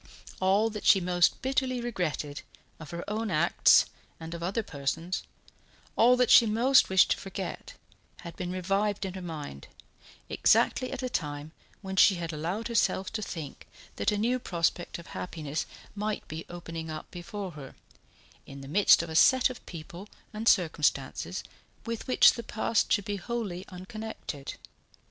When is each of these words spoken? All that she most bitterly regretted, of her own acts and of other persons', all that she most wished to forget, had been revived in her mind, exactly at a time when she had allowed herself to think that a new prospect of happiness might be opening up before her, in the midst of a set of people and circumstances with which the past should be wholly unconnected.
All 0.39 0.71
that 0.71 0.83
she 0.83 0.99
most 0.99 1.43
bitterly 1.43 1.79
regretted, 1.79 2.41
of 2.79 2.89
her 2.89 3.07
own 3.07 3.29
acts 3.29 3.85
and 4.19 4.33
of 4.33 4.41
other 4.41 4.63
persons', 4.63 5.21
all 5.95 6.17
that 6.17 6.31
she 6.31 6.47
most 6.47 6.89
wished 6.89 7.11
to 7.11 7.17
forget, 7.17 7.75
had 8.21 8.35
been 8.35 8.51
revived 8.51 9.05
in 9.05 9.13
her 9.13 9.21
mind, 9.21 9.67
exactly 10.27 10.91
at 10.91 11.03
a 11.03 11.07
time 11.07 11.51
when 11.83 11.97
she 11.97 12.15
had 12.15 12.33
allowed 12.33 12.67
herself 12.67 13.13
to 13.13 13.21
think 13.21 13.67
that 13.97 14.11
a 14.11 14.17
new 14.17 14.39
prospect 14.39 14.97
of 14.97 15.05
happiness 15.13 15.67
might 15.93 16.27
be 16.27 16.47
opening 16.49 16.89
up 16.89 17.11
before 17.11 17.51
her, 17.51 17.75
in 18.47 18.61
the 18.61 18.67
midst 18.67 19.03
of 19.03 19.09
a 19.11 19.15
set 19.15 19.51
of 19.51 19.63
people 19.67 20.09
and 20.33 20.47
circumstances 20.47 21.43
with 21.85 22.07
which 22.07 22.33
the 22.33 22.41
past 22.41 22.91
should 22.91 23.05
be 23.05 23.17
wholly 23.17 23.63
unconnected. 23.69 24.55